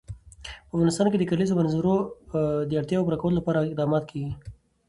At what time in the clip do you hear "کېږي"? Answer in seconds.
4.11-4.33